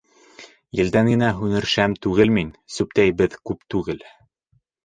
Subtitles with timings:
[0.79, 4.03] Елдән генә һүнер шәм түгел мин, Сүптәй беҙ күп түгел.